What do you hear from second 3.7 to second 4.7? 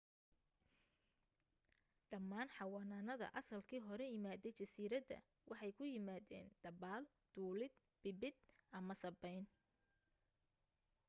hore imaaday